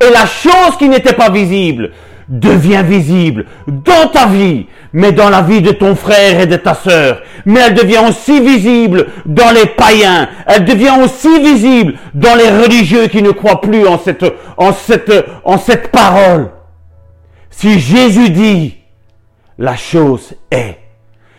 Et 0.00 0.10
la 0.10 0.26
chose 0.26 0.76
qui 0.78 0.88
n'était 0.88 1.12
pas 1.14 1.30
visible 1.30 1.92
devient 2.28 2.82
visible 2.84 3.46
dans 3.66 4.08
ta 4.12 4.26
vie, 4.26 4.66
mais 4.92 5.12
dans 5.12 5.30
la 5.30 5.42
vie 5.42 5.62
de 5.62 5.72
ton 5.72 5.94
frère 5.94 6.40
et 6.40 6.46
de 6.46 6.56
ta 6.56 6.74
sœur. 6.74 7.22
Mais 7.46 7.60
elle 7.60 7.74
devient 7.74 8.02
aussi 8.08 8.40
visible 8.40 9.06
dans 9.26 9.50
les 9.50 9.66
païens. 9.66 10.28
Elle 10.46 10.64
devient 10.64 10.94
aussi 11.02 11.40
visible 11.40 11.94
dans 12.14 12.34
les 12.34 12.50
religieux 12.50 13.06
qui 13.06 13.22
ne 13.22 13.30
croient 13.30 13.60
plus 13.60 13.86
en 13.86 13.98
cette, 13.98 14.24
en 14.56 14.72
cette, 14.72 15.12
en 15.44 15.58
cette 15.58 15.90
parole. 15.90 16.50
Si 17.50 17.80
Jésus 17.80 18.30
dit, 18.30 18.76
la 19.58 19.76
chose 19.76 20.34
est. 20.50 20.78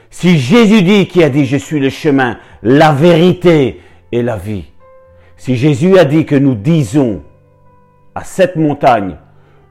Si 0.09 0.39
Jésus 0.39 0.81
dit 0.81 1.07
qui 1.07 1.23
a 1.23 1.29
dit 1.29 1.45
je 1.45 1.57
suis 1.57 1.79
le 1.79 1.89
chemin, 1.89 2.37
la 2.63 2.91
vérité 2.91 3.79
et 4.11 4.21
la 4.21 4.37
vie. 4.37 4.65
Si 5.37 5.55
Jésus 5.55 5.97
a 5.97 6.03
dit 6.03 6.25
que 6.25 6.35
nous 6.35 6.55
disons 6.55 7.21
à 8.15 8.23
cette 8.23 8.55
montagne 8.55 9.15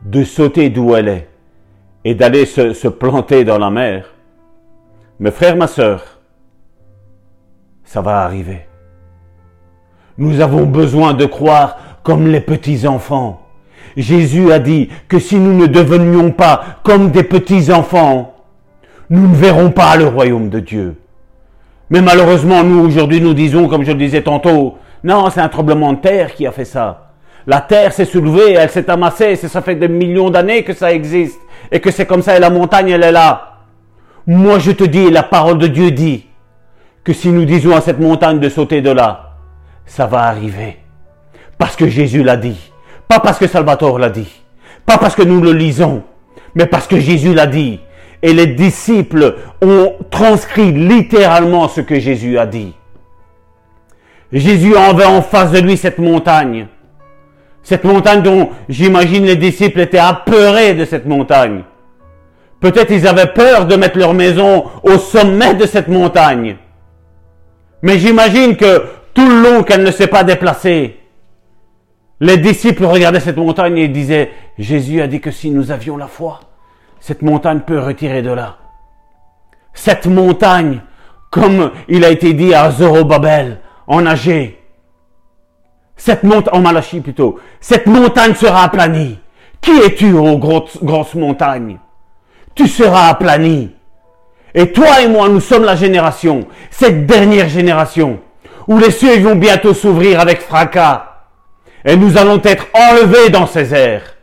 de 0.05 0.25
sauter 0.25 0.71
d'où 0.71 0.95
elle 0.95 1.09
est 1.09 1.29
et 2.05 2.15
d'aller 2.15 2.47
se, 2.47 2.89
planter 2.89 3.45
dans 3.45 3.59
la 3.59 3.71
mer, 3.71 4.15
mes 5.21 5.31
frères, 5.31 5.57
ma 5.57 5.67
sœur, 5.67 6.21
ça 7.85 8.01
va 8.01 8.21
arriver. 8.21 8.67
Nous 10.17 10.41
avons 10.41 10.65
besoin 10.67 11.15
de 11.15 11.27
croire 11.27 11.77
comme 12.03 12.29
les 12.29 12.41
petits-enfants. 12.41 13.41
Jésus 13.97 14.53
a 14.53 14.59
dit 14.59 14.89
que 15.09 15.19
si 15.19 15.37
nous 15.37 15.55
ne 15.55 15.67
devenions 15.67 16.31
pas 16.31 16.63
comme 16.83 17.11
des 17.11 17.25
petits-enfants, 17.25 18.35
nous 19.11 19.29
ne 19.29 19.35
verrons 19.35 19.71
pas 19.71 19.97
le 19.97 20.07
royaume 20.07 20.49
de 20.49 20.61
Dieu. 20.61 20.97
Mais 21.91 22.03
malheureusement, 22.03 22.63
nous, 22.63 22.85
aujourd'hui, 22.85 23.21
nous 23.21 23.35
disons, 23.35 23.69
comme 23.69 23.85
je 23.85 23.93
le 23.93 23.99
disais 23.99 24.23
tantôt, 24.23 24.77
non, 25.03 25.31
c'est 25.31 25.41
un 25.41 25.49
tremblement 25.49 25.95
de 25.95 25.99
terre 25.99 26.35
qui 26.35 26.47
a 26.47 26.53
fait 26.53 26.65
ça. 26.65 27.08
La 27.49 27.63
terre 27.63 27.95
s'est 27.95 28.05
soulevée, 28.05 28.53
elle 28.53 28.69
s'est 28.69 28.91
amassée, 28.91 29.35
ça 29.35 29.63
fait 29.63 29.75
des 29.75 29.89
millions 29.89 30.29
d'années 30.29 30.65
que 30.65 30.75
ça 30.75 30.93
existe, 30.93 31.41
et 31.73 31.81
que 31.81 31.91
c'est 31.91 32.05
comme 32.05 32.21
ça, 32.21 32.37
et 32.37 32.41
la 32.41 32.51
montagne, 32.51 32.91
elle 32.91 33.03
est 33.03 33.11
là. 33.11 33.61
Moi, 34.27 34.59
je 34.59 34.71
te 34.73 34.85
dis, 34.85 35.11
la 35.11 35.23
parole 35.23 35.57
de 35.57 35.67
Dieu 35.67 35.91
dit, 35.91 36.27
que 37.03 37.15
si 37.15 37.31
nous 37.31 37.47
disons 37.47 37.75
à 37.75 37.81
cette 37.81 38.01
montagne 38.01 38.39
de 38.39 38.51
sauter 38.51 38.83
de 38.83 38.91
là, 38.91 39.31
ça 39.87 40.05
va 40.05 40.25
arriver. 40.25 40.77
Parce 41.57 41.75
que 41.75 41.89
Jésus 41.89 42.23
l'a 42.23 42.37
dit. 42.37 42.71
Pas 43.09 43.19
parce 43.19 43.39
que 43.39 43.47
Salvatore 43.47 43.99
l'a 43.99 44.11
dit. 44.11 44.31
Pas 44.85 44.99
parce 44.99 45.15
que 45.15 45.23
nous 45.23 45.41
le 45.41 45.53
lisons. 45.55 46.03
Mais 46.55 46.67
parce 46.67 46.87
que 46.87 47.01
Jésus 47.01 47.33
l'a 47.33 47.47
dit. 47.47 47.81
Et 48.21 48.35
les 48.35 48.49
disciples 48.49 49.37
ont 49.63 49.95
transcrit 50.11 50.73
littéralement 50.73 51.67
ce 51.69 51.81
que 51.81 51.99
Jésus 51.99 52.39
a 52.39 52.45
dit. 52.45 52.75
Jésus 54.31 54.77
avait 54.77 55.07
en 55.07 55.23
face 55.23 55.51
de 55.51 55.61
lui 55.61 55.79
cette 55.79 55.99
montagne. 55.99 56.67
Cette 57.69 57.85
montagne 57.85 58.23
dont 58.23 58.49
j'imagine 58.71 59.27
les 59.27 59.37
disciples 59.37 59.81
étaient 59.81 59.99
apeurés 59.99 60.73
de 60.73 60.87
cette 60.87 61.05
montagne. 61.05 61.65
Peut-être 62.61 62.91
ils 62.91 63.07
avaient 63.07 63.35
peur 63.35 63.67
de 63.67 63.77
mettre 63.77 63.99
leur 63.99 64.15
maison 64.15 64.65
au 64.83 64.97
sommet 64.97 65.53
de 65.53 65.67
cette 65.67 65.89
montagne. 65.89 66.57
Mais 67.83 67.99
j'imagine 67.99 68.57
que 68.57 68.85
tout 69.13 69.29
le 69.29 69.43
long 69.43 69.63
qu'elle 69.65 69.83
ne 69.83 69.91
s'est 69.91 70.07
pas 70.07 70.25
déplacée, 70.25 70.99
les 72.21 72.39
disciples 72.39 72.87
regardaient 72.87 73.21
cette 73.21 73.37
montagne 73.37 73.77
et 73.77 73.89
disaient, 73.89 74.31
Jésus 74.57 75.03
a 75.03 75.07
dit 75.07 75.21
que 75.21 75.31
si 75.31 75.51
nous 75.51 75.71
avions 75.71 75.99
la 75.99 76.07
foi, 76.07 76.41
cette 77.01 77.21
montagne 77.21 77.61
peut 77.61 77.81
retirer 77.81 78.23
de 78.23 78.31
là. 78.31 78.57
Cette 79.75 80.07
montagne, 80.07 80.81
comme 81.31 81.71
il 81.87 82.03
a 82.07 82.09
été 82.09 82.33
dit 82.33 82.55
à 82.55 82.71
Zorobabel, 82.71 83.59
en 83.87 84.07
Agé, 84.07 84.58
cette 85.99 86.23
montagne, 86.23 86.55
en 86.55 86.61
Malachie 86.61 87.01
plutôt, 87.01 87.39
cette 87.61 87.87
montagne 87.87 88.35
sera 88.35 88.63
aplanie. 88.63 89.19
Qui 89.61 89.73
es-tu, 89.73 90.15
ô 90.15 90.39
grosse, 90.39 91.15
montagne? 91.15 91.79
Tu 92.55 92.69
seras 92.69 93.09
aplanie. 93.09 93.75
Et 94.55 94.73
toi 94.73 95.03
et 95.03 95.09
moi, 95.09 95.29
nous 95.29 95.41
sommes 95.41 95.65
la 95.65 95.77
génération, 95.77 96.47
cette 96.71 97.05
dernière 97.05 97.49
génération, 97.49 98.21
où 98.67 98.79
les 98.79 98.93
cieux 98.93 99.19
vont 99.19 99.37
bientôt 99.37 99.75
s'ouvrir 99.75 100.21
avec 100.21 100.41
fracas. 100.41 101.05
Et 101.85 101.97
nous 101.97 102.17
allons 102.17 102.41
être 102.43 102.67
enlevés 102.73 103.31
dans 103.31 103.47
ces 103.47 103.75
airs. 103.75 104.15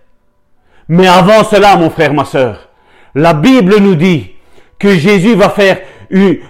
Mais 0.88 1.08
avant 1.08 1.44
cela, 1.44 1.76
mon 1.76 1.90
frère, 1.90 2.14
ma 2.14 2.26
sœur, 2.26 2.70
la 3.14 3.34
Bible 3.34 3.78
nous 3.80 3.96
dit 3.96 4.32
que 4.80 4.96
Jésus 4.96 5.36
va 5.36 5.50
faire, 5.50 5.80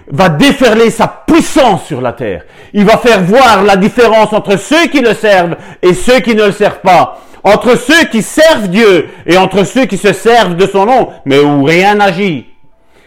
va 0.08 0.28
déferler 0.28 0.90
sa 0.90 1.06
puissance 1.06 1.84
sur 1.84 2.00
la 2.00 2.12
terre. 2.12 2.44
Il 2.72 2.84
va 2.84 2.96
faire 2.96 3.22
voir 3.22 3.62
la 3.62 3.76
différence 3.76 4.32
entre 4.32 4.56
ceux 4.58 4.86
qui 4.88 5.00
le 5.00 5.14
servent 5.14 5.56
et 5.82 5.94
ceux 5.94 6.20
qui 6.20 6.34
ne 6.34 6.46
le 6.46 6.52
servent 6.52 6.80
pas. 6.80 7.18
Entre 7.42 7.76
ceux 7.76 8.06
qui 8.06 8.22
servent 8.22 8.68
Dieu 8.68 9.08
et 9.24 9.36
entre 9.38 9.64
ceux 9.64 9.86
qui 9.86 9.96
se 9.96 10.12
servent 10.12 10.56
de 10.56 10.66
son 10.66 10.86
nom, 10.86 11.10
mais 11.24 11.38
où 11.38 11.62
rien 11.62 11.94
n'agit. 11.94 12.46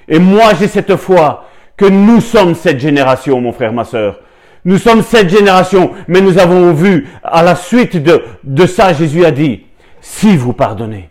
Et 0.08 0.18
moi, 0.18 0.52
j'ai 0.60 0.68
cette 0.68 0.96
foi 0.96 1.46
que 1.76 1.86
nous 1.86 2.22
sommes 2.22 2.56
cette 2.56 2.80
génération, 2.80 3.40
mon 3.42 3.52
frère, 3.52 3.74
ma 3.74 3.86
sœur. 3.86 4.20
Nous 4.66 4.78
sommes 4.78 5.04
cette 5.04 5.30
génération, 5.30 5.92
mais 6.08 6.22
nous 6.22 6.38
avons 6.38 6.74
vu, 6.74 7.08
à 7.24 7.44
la 7.44 7.56
suite 7.56 7.98
de, 8.02 8.24
de 8.44 8.66
ça, 8.66 8.94
Jésus 8.94 9.26
a 9.26 9.32
dit, 9.32 9.66
si 10.02 10.36
vous 10.36 10.54
pardonnez, 10.54 11.09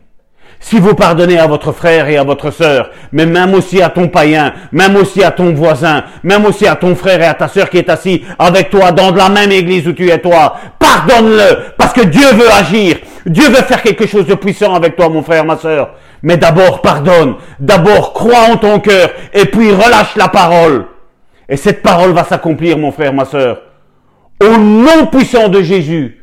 si 0.60 0.78
vous 0.78 0.94
pardonnez 0.94 1.38
à 1.38 1.46
votre 1.46 1.72
frère 1.72 2.08
et 2.08 2.16
à 2.16 2.24
votre 2.24 2.50
sœur, 2.50 2.90
mais 3.12 3.26
même 3.26 3.54
aussi 3.54 3.80
à 3.80 3.88
ton 3.88 4.08
païen, 4.08 4.52
même 4.72 4.96
aussi 4.96 5.22
à 5.22 5.30
ton 5.30 5.54
voisin, 5.54 6.04
même 6.22 6.44
aussi 6.44 6.66
à 6.66 6.74
ton 6.74 6.94
frère 6.96 7.22
et 7.22 7.26
à 7.26 7.34
ta 7.34 7.48
sœur 7.48 7.70
qui 7.70 7.78
est 7.78 7.88
assis 7.88 8.24
avec 8.38 8.70
toi 8.70 8.92
dans 8.92 9.14
la 9.14 9.28
même 9.28 9.52
église 9.52 9.86
où 9.86 9.92
tu 9.92 10.10
es 10.10 10.18
toi, 10.18 10.56
pardonne-le, 10.78 11.74
parce 11.76 11.92
que 11.92 12.02
Dieu 12.02 12.26
veut 12.32 12.50
agir. 12.52 12.96
Dieu 13.26 13.48
veut 13.48 13.62
faire 13.62 13.82
quelque 13.82 14.06
chose 14.06 14.26
de 14.26 14.34
puissant 14.34 14.74
avec 14.74 14.96
toi, 14.96 15.08
mon 15.08 15.22
frère, 15.22 15.44
ma 15.44 15.56
sœur. 15.56 15.90
Mais 16.22 16.36
d'abord 16.36 16.82
pardonne, 16.82 17.36
d'abord 17.60 18.12
crois 18.12 18.50
en 18.50 18.56
ton 18.56 18.80
cœur, 18.80 19.10
et 19.32 19.44
puis 19.44 19.70
relâche 19.70 20.16
la 20.16 20.28
parole. 20.28 20.86
Et 21.48 21.56
cette 21.56 21.82
parole 21.82 22.12
va 22.12 22.24
s'accomplir, 22.24 22.76
mon 22.78 22.92
frère, 22.92 23.12
ma 23.12 23.24
sœur. 23.24 23.62
Au 24.42 24.56
nom 24.56 25.06
puissant 25.06 25.48
de 25.48 25.62
Jésus. 25.62 26.17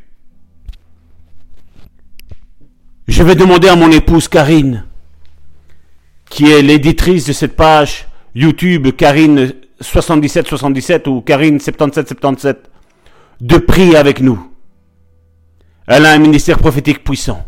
Je 3.07 3.21
vais 3.21 3.35
demander 3.35 3.67
à 3.67 3.75
mon 3.75 3.91
épouse 3.91 4.27
Karine, 4.27 4.83
qui 6.29 6.51
est 6.51 6.63
l'éditrice 6.63 7.25
de 7.25 7.33
cette 7.33 7.55
page 7.55 8.07
YouTube 8.33 8.88
Karine 8.97 9.53
7777 9.79 11.07
ou 11.07 11.21
Karine 11.21 11.59
7777, 11.59 12.69
de 13.41 13.57
prier 13.57 13.95
avec 13.95 14.21
nous. 14.21 14.51
Elle 15.85 16.05
a 16.05 16.13
un 16.13 16.17
ministère 16.17 16.57
prophétique 16.57 17.03
puissant. 17.03 17.45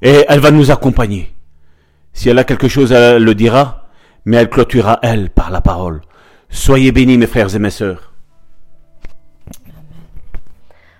Et 0.00 0.24
elle 0.28 0.40
va 0.40 0.50
nous 0.50 0.70
accompagner. 0.70 1.34
Si 2.14 2.30
elle 2.30 2.38
a 2.38 2.44
quelque 2.44 2.68
chose, 2.68 2.92
elle 2.92 3.22
le 3.22 3.34
dira, 3.34 3.88
mais 4.24 4.38
elle 4.38 4.48
clôturera, 4.48 4.98
elle, 5.02 5.28
par 5.28 5.50
la 5.50 5.60
parole. 5.60 6.00
Soyez 6.48 6.90
bénis, 6.90 7.18
mes 7.18 7.26
frères 7.26 7.54
et 7.54 7.58
mes 7.58 7.70
sœurs. 7.70 8.14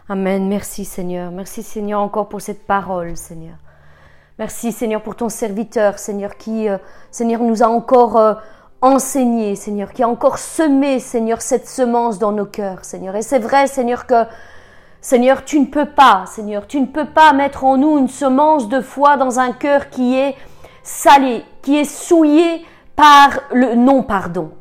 Amen. 0.08 0.48
Merci, 0.48 0.84
Seigneur. 0.84 1.32
Merci, 1.32 1.64
Seigneur, 1.64 2.00
encore 2.00 2.28
pour 2.28 2.40
cette 2.40 2.64
parole, 2.64 3.16
Seigneur. 3.16 3.56
Merci, 4.38 4.70
Seigneur, 4.70 5.02
pour 5.02 5.16
ton 5.16 5.28
serviteur, 5.28 5.98
Seigneur, 5.98 6.36
qui, 6.36 6.68
euh, 6.68 6.78
Seigneur, 7.10 7.40
nous 7.42 7.64
a 7.64 7.66
encore 7.66 8.16
euh, 8.16 8.34
enseigné, 8.80 9.56
Seigneur, 9.56 9.92
qui 9.92 10.04
a 10.04 10.08
encore 10.08 10.38
semé, 10.38 11.00
Seigneur, 11.00 11.42
cette 11.42 11.66
semence 11.66 12.20
dans 12.20 12.30
nos 12.30 12.46
cœurs, 12.46 12.84
Seigneur. 12.84 13.16
Et 13.16 13.22
c'est 13.22 13.40
vrai, 13.40 13.66
Seigneur, 13.66 14.06
que 14.06 14.26
Seigneur, 15.00 15.44
tu 15.44 15.58
ne 15.58 15.66
peux 15.66 15.86
pas, 15.86 16.22
Seigneur, 16.26 16.68
tu 16.68 16.80
ne 16.80 16.86
peux 16.86 17.06
pas 17.06 17.32
mettre 17.32 17.64
en 17.64 17.76
nous 17.76 17.98
une 17.98 18.08
semence 18.08 18.68
de 18.68 18.80
foi 18.80 19.16
dans 19.16 19.40
un 19.40 19.50
cœur 19.50 19.90
qui 19.90 20.16
est 20.16 20.36
salé, 20.84 21.42
qui 21.62 21.78
est 21.78 21.84
souillé 21.84 22.64
par 22.94 23.30
le 23.52 23.74
non-pardon. 23.74 24.52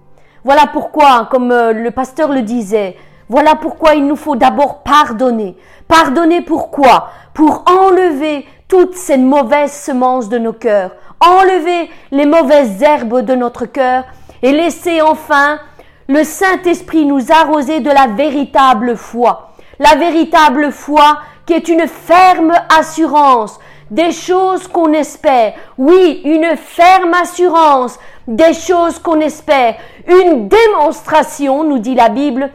Voilà 0.44 0.66
pourquoi, 0.66 1.28
comme 1.30 1.52
euh, 1.52 1.72
le 1.72 1.92
pasteur 1.92 2.32
le 2.32 2.42
disait, 2.42 2.96
voilà 3.30 3.56
pourquoi 3.56 3.96
il 3.96 4.06
nous 4.06 4.16
faut 4.16 4.36
d'abord 4.36 4.84
pardonner. 4.84 5.58
Pardonner 5.88 6.42
pourquoi 6.42 7.10
Pour 7.34 7.64
enlever 7.68 8.46
toutes 8.68 8.96
ces 8.96 9.18
mauvaises 9.18 9.74
semences 9.74 10.30
de 10.30 10.38
nos 10.38 10.54
cœurs, 10.54 10.92
enlever 11.20 11.90
les 12.12 12.26
mauvaises 12.26 12.82
herbes 12.82 13.22
de 13.22 13.36
notre 13.36 13.66
cœur 13.66 14.04
et 14.42 14.52
laisser 14.52 15.02
enfin 15.02 15.60
le 16.08 16.24
Saint-Esprit 16.24 17.06
nous 17.06 17.32
arroser 17.32 17.80
de 17.80 17.90
la 17.90 18.08
véritable 18.08 18.96
foi 18.96 19.52
la 19.80 19.96
véritable 19.96 20.72
foi 20.72 21.20
qui 21.46 21.54
est 21.54 21.68
une 21.68 21.88
ferme 21.88 22.54
assurance 22.78 23.60
des 23.92 24.12
choses 24.12 24.68
qu'on 24.68 24.94
espère. 24.94 25.54
Oui, 25.78 26.22
une 26.24 26.56
ferme 26.58 27.14
assurance 27.14 28.00
des 28.28 28.54
choses 28.54 28.98
qu'on 28.98 29.20
espère. 29.20 29.76
Une 30.08 30.48
démonstration, 30.48 31.64
nous 31.64 31.78
dit 31.78 31.94
la 31.94 32.10
Bible, 32.10 32.50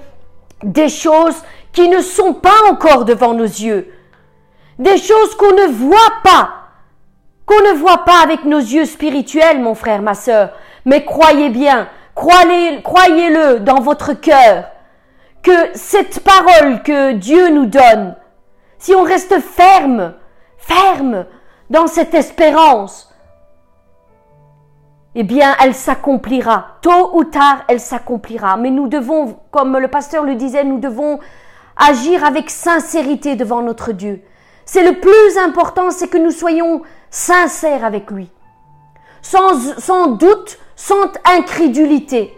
des 0.63 0.89
choses 0.89 1.43
qui 1.73 1.89
ne 1.89 2.01
sont 2.01 2.35
pas 2.35 2.69
encore 2.69 3.05
devant 3.05 3.35
nos 3.35 3.45
yeux. 3.45 3.93
Des 4.79 4.97
choses 4.97 5.35
qu'on 5.37 5.53
ne 5.53 5.67
voit 5.67 6.13
pas. 6.23 6.51
Qu'on 7.47 7.61
ne 7.61 7.79
voit 7.79 8.05
pas 8.05 8.23
avec 8.23 8.45
nos 8.45 8.59
yeux 8.59 8.85
spirituels, 8.85 9.61
mon 9.61 9.75
frère, 9.75 10.03
ma 10.03 10.15
sœur. 10.15 10.51
Mais 10.85 11.05
croyez 11.05 11.51
bien, 11.51 11.89
croyez-le 12.15 13.61
dans 13.61 13.81
votre 13.81 14.13
cœur 14.15 14.65
que 15.43 15.71
cette 15.75 16.21
parole 16.21 16.83
que 16.83 17.13
Dieu 17.13 17.49
nous 17.51 17.67
donne, 17.67 18.15
si 18.79 18.95
on 18.95 19.03
reste 19.03 19.41
ferme, 19.41 20.15
ferme 20.59 21.27
dans 21.71 21.87
cette 21.87 22.15
espérance, 22.15 23.10
eh 25.15 25.25
bien, 25.25 25.57
elle 25.61 25.75
s'accomplira. 25.75 26.79
Tôt 26.83 27.11
ou 27.15 27.25
tard, 27.25 27.65
elle 27.69 27.81
s'accomplira. 27.81 28.57
Mais 28.57 28.71
nous 28.71 28.89
devons, 28.89 29.39
comme 29.51 29.77
le 29.77 29.89
pasteur 29.89 30.25
le 30.25 30.37
disait, 30.37 30.65
nous 30.65 30.79
devons 30.79 31.19
agir 31.77 32.25
avec 32.25 32.51
sincérité 32.51 33.37
devant 33.37 33.63
notre 33.63 33.93
Dieu. 33.93 34.23
C'est 34.65 34.85
le 34.85 35.01
plus 35.01 35.39
important, 35.45 35.91
c'est 35.91 36.09
que 36.09 36.19
nous 36.19 36.31
soyons 36.31 36.83
sincères 37.11 37.85
avec 37.85 38.11
lui. 38.11 38.31
Sans, 39.23 39.79
sans 39.79 40.09
doute, 40.09 40.59
sans 40.77 41.13
incrédulité. 41.25 42.33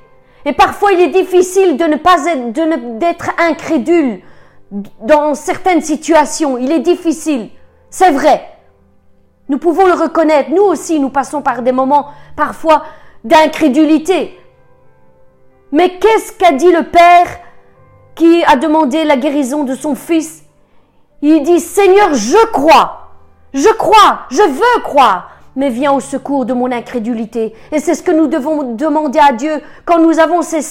Et 0.44 0.52
parfois, 0.52 0.92
il 0.92 1.00
est 1.00 1.08
difficile 1.08 1.76
de 1.76 1.84
ne 1.84 1.96
pas 1.96 2.24
être, 2.26 2.98
d'être 2.98 3.30
incrédule 3.38 4.20
dans 5.00 5.34
certaines 5.34 5.82
situations. 5.82 6.56
Il 6.56 6.72
est 6.72 6.80
difficile, 6.80 7.50
c'est 7.90 8.10
vrai. 8.10 8.51
Nous 9.52 9.58
pouvons 9.58 9.86
le 9.86 9.92
reconnaître. 9.92 10.48
Nous 10.48 10.62
aussi, 10.62 10.98
nous 10.98 11.10
passons 11.10 11.42
par 11.42 11.60
des 11.60 11.72
moments 11.72 12.06
parfois 12.36 12.84
d'incrédulité. 13.22 14.40
Mais 15.72 15.98
qu'est-ce 15.98 16.32
qu'a 16.32 16.52
dit 16.52 16.72
le 16.72 16.84
Père 16.84 17.26
qui 18.14 18.42
a 18.44 18.56
demandé 18.56 19.04
la 19.04 19.18
guérison 19.18 19.64
de 19.64 19.74
son 19.74 19.94
fils? 19.94 20.42
Il 21.20 21.42
dit, 21.42 21.60
Seigneur, 21.60 22.14
je 22.14 22.46
crois, 22.46 23.10
je 23.52 23.68
crois, 23.68 24.20
je 24.30 24.40
veux 24.40 24.82
croire, 24.84 25.28
mais 25.54 25.68
viens 25.68 25.92
au 25.92 26.00
secours 26.00 26.46
de 26.46 26.54
mon 26.54 26.72
incrédulité. 26.72 27.54
Et 27.72 27.78
c'est 27.78 27.94
ce 27.94 28.02
que 28.02 28.10
nous 28.10 28.28
devons 28.28 28.74
demander 28.74 29.18
à 29.18 29.34
Dieu 29.34 29.60
quand 29.84 29.98
nous 29.98 30.18
avons 30.18 30.40
ces, 30.40 30.62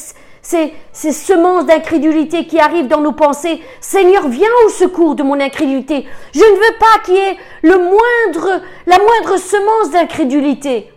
ces, 0.41 0.73
ces 0.91 1.11
semences 1.11 1.65
d'incrédulité 1.65 2.45
qui 2.45 2.59
arrivent 2.59 2.87
dans 2.87 3.01
nos 3.01 3.11
pensées. 3.11 3.61
Seigneur, 3.79 4.27
viens 4.27 4.49
au 4.65 4.69
secours 4.69 5.15
de 5.15 5.23
mon 5.23 5.39
incrédulité. 5.39 6.07
Je 6.33 6.39
ne 6.39 6.55
veux 6.55 6.77
pas 6.79 6.99
qu'il 7.03 7.15
y 7.15 7.19
ait 7.19 7.37
le 7.61 7.77
moindre, 7.77 8.61
la 8.87 8.97
moindre 8.97 9.37
semence 9.37 9.91
d'incrédulité. 9.91 10.91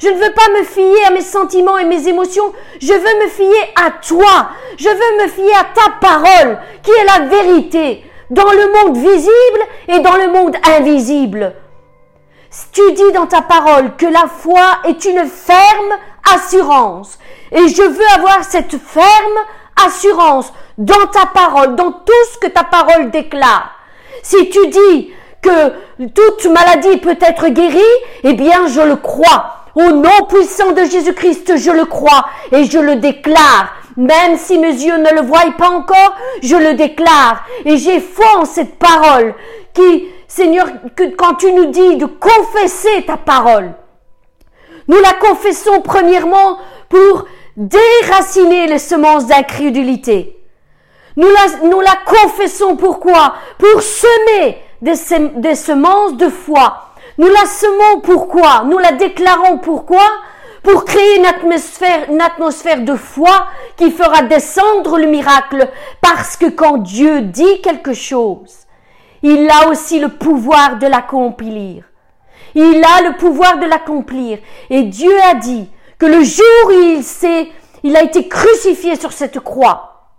Je 0.00 0.08
ne 0.08 0.14
veux 0.14 0.32
pas 0.32 0.48
me 0.58 0.64
fier 0.64 1.06
à 1.06 1.10
mes 1.10 1.22
sentiments 1.22 1.78
et 1.78 1.84
mes 1.84 2.06
émotions. 2.06 2.52
Je 2.80 2.92
veux 2.92 3.24
me 3.24 3.28
fier 3.28 3.74
à 3.74 3.90
toi. 3.90 4.50
Je 4.76 4.88
veux 4.88 5.22
me 5.22 5.28
fier 5.28 5.52
à 5.58 5.64
ta 5.74 5.90
parole, 6.00 6.58
qui 6.82 6.92
est 6.92 7.04
la 7.04 7.26
vérité, 7.26 8.04
dans 8.30 8.50
le 8.52 8.72
monde 8.72 8.96
visible 8.96 9.62
et 9.88 9.98
dans 9.98 10.16
le 10.16 10.28
monde 10.28 10.56
invisible. 10.76 11.54
Tu 12.72 12.92
dis 12.92 13.12
dans 13.12 13.26
ta 13.26 13.42
parole 13.42 13.96
que 13.96 14.06
la 14.06 14.26
foi 14.26 14.78
est 14.84 15.04
une 15.04 15.26
ferme 15.26 15.98
assurance. 16.34 17.18
Et 17.52 17.68
je 17.68 17.82
veux 17.82 18.08
avoir 18.16 18.44
cette 18.44 18.76
ferme 18.78 19.38
assurance 19.86 20.52
dans 20.76 21.06
ta 21.12 21.26
parole, 21.26 21.76
dans 21.76 21.92
tout 21.92 22.24
ce 22.32 22.38
que 22.38 22.46
ta 22.48 22.64
parole 22.64 23.10
déclare. 23.10 23.70
Si 24.22 24.50
tu 24.50 24.66
dis 24.68 25.12
que 25.40 26.06
toute 26.08 26.46
maladie 26.46 26.98
peut 26.98 27.18
être 27.20 27.48
guérie, 27.48 27.78
eh 28.24 28.32
bien 28.34 28.66
je 28.68 28.80
le 28.80 28.96
crois. 28.96 29.54
Au 29.74 29.90
nom 29.92 30.26
puissant 30.28 30.72
de 30.72 30.84
Jésus-Christ, 30.84 31.56
je 31.56 31.70
le 31.70 31.84
crois 31.84 32.26
et 32.50 32.64
je 32.64 32.78
le 32.78 32.96
déclare. 32.96 33.68
Même 33.96 34.36
si 34.36 34.58
mes 34.58 34.72
yeux 34.72 34.96
ne 34.96 35.14
le 35.14 35.22
voient 35.22 35.52
pas 35.56 35.70
encore, 35.70 36.16
je 36.42 36.56
le 36.56 36.74
déclare. 36.74 37.44
Et 37.64 37.76
j'ai 37.76 38.00
foi 38.00 38.38
en 38.38 38.44
cette 38.44 38.78
parole 38.78 39.34
qui, 39.72 40.08
Seigneur, 40.26 40.66
quand 41.16 41.34
tu 41.34 41.52
nous 41.52 41.66
dis 41.66 41.96
de 41.96 42.06
confesser 42.06 43.04
ta 43.06 43.16
parole, 43.16 43.72
nous 44.88 45.00
la 45.00 45.12
confessons 45.14 45.80
premièrement 45.80 46.58
pour 46.88 47.26
déraciner 47.56 48.66
les 48.66 48.78
semences 48.78 49.26
d'incrédulité. 49.26 50.34
Nous 51.16 51.28
la, 51.28 51.96
confessons 52.06 52.76
pourquoi? 52.76 53.34
Pour 53.58 53.82
semer 53.82 54.58
des, 54.80 54.94
des 55.40 55.54
semences 55.56 56.16
de 56.16 56.28
foi 56.28 56.88
nous 57.18 57.26
la 57.26 57.46
semons 57.46 58.00
pourquoi? 58.00 58.62
Nous 58.64 58.78
la 58.78 58.92
déclarons 58.92 59.58
pourquoi? 59.58 60.04
Pour 60.62 60.84
créer 60.84 61.18
une 61.18 61.26
atmosphère, 61.26 62.08
une 62.08 62.20
atmosphère 62.20 62.82
de 62.82 62.94
foi 62.94 63.48
qui 63.76 63.90
fera 63.90 64.22
descendre 64.22 64.98
le 64.98 65.06
miracle. 65.06 65.68
Parce 66.00 66.36
que 66.36 66.46
quand 66.46 66.78
Dieu 66.78 67.22
dit 67.22 67.60
quelque 67.60 67.92
chose, 67.92 68.66
il 69.22 69.50
a 69.50 69.68
aussi 69.68 69.98
le 69.98 70.10
pouvoir 70.10 70.78
de 70.78 70.86
l'accomplir. 70.86 71.82
Il 72.54 72.82
a 72.84 73.02
le 73.08 73.16
pouvoir 73.16 73.58
de 73.58 73.66
l'accomplir. 73.66 74.38
Et 74.70 74.82
Dieu 74.84 75.12
a 75.30 75.34
dit 75.34 75.68
que 75.98 76.06
le 76.06 76.22
jour 76.22 76.44
où 76.66 76.70
il 76.70 77.02
s'est, 77.02 77.48
il 77.82 77.96
a 77.96 78.02
été 78.02 78.28
crucifié 78.28 78.96
sur 78.96 79.12
cette 79.12 79.40
croix, 79.40 80.12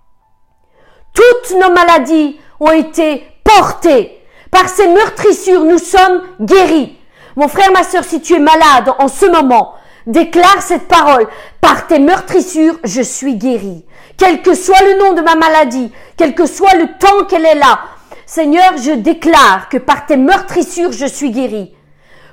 toutes 1.14 1.60
nos 1.60 1.74
maladies 1.74 2.40
ont 2.60 2.72
été 2.72 3.24
portées 3.44 4.20
par 4.52 4.68
ces 4.68 4.88
meurtrissures, 4.88 5.64
nous 5.64 5.78
sommes 5.78 6.24
guéris. 6.42 6.98
Mon 7.36 7.48
frère, 7.48 7.72
ma 7.72 7.84
soeur, 7.84 8.04
si 8.04 8.22
tu 8.22 8.36
es 8.36 8.40
malade 8.40 8.92
en 8.98 9.08
ce 9.08 9.26
moment, 9.26 9.74
déclare 10.08 10.62
cette 10.62 10.88
parole. 10.88 11.28
Par 11.62 11.88
tes 11.88 12.00
meurtrissures, 12.00 12.80
je 12.84 13.02
suis 13.02 13.36
guéri. 13.36 13.86
Quel 14.18 14.42
que 14.42 14.54
soit 14.54 14.82
le 14.84 15.00
nom 15.00 15.14
de 15.14 15.22
ma 15.22 15.36
maladie, 15.36 15.92
quel 16.18 16.34
que 16.34 16.46
soit 16.46 16.76
le 16.76 16.98
temps 16.98 17.26
qu'elle 17.26 17.46
est 17.46 17.56
là, 17.56 17.80
Seigneur, 18.26 18.78
je 18.78 18.92
déclare 18.92 19.70
que 19.70 19.78
par 19.78 20.06
tes 20.06 20.18
meurtrissures, 20.18 20.92
je 20.92 21.06
suis 21.06 21.32
guéri. 21.32 21.74